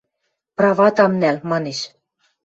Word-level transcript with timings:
Прават 0.57 0.95
ам 1.03 1.13
нӓл,– 1.21 1.37
манеш. 1.49 1.79